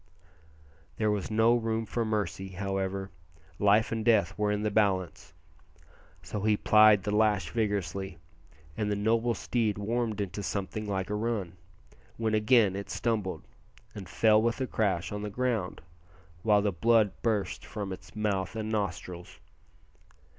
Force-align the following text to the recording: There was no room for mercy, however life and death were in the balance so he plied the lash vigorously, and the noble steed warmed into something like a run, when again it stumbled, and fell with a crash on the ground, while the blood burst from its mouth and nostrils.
There 0.97 1.11
was 1.11 1.29
no 1.29 1.53
room 1.55 1.85
for 1.85 2.03
mercy, 2.03 2.53
however 2.53 3.11
life 3.59 3.91
and 3.91 4.03
death 4.03 4.35
were 4.35 4.51
in 4.51 4.63
the 4.63 4.71
balance 4.71 5.35
so 6.23 6.41
he 6.41 6.57
plied 6.57 7.03
the 7.03 7.15
lash 7.15 7.51
vigorously, 7.51 8.17
and 8.75 8.89
the 8.91 8.95
noble 8.95 9.35
steed 9.35 9.77
warmed 9.77 10.19
into 10.19 10.41
something 10.41 10.87
like 10.87 11.11
a 11.11 11.13
run, 11.13 11.53
when 12.17 12.33
again 12.33 12.75
it 12.75 12.89
stumbled, 12.89 13.43
and 13.93 14.09
fell 14.09 14.41
with 14.41 14.59
a 14.59 14.65
crash 14.65 15.11
on 15.11 15.21
the 15.21 15.29
ground, 15.29 15.81
while 16.41 16.63
the 16.63 16.71
blood 16.71 17.11
burst 17.21 17.63
from 17.63 17.93
its 17.93 18.15
mouth 18.15 18.55
and 18.55 18.71
nostrils. 18.71 19.37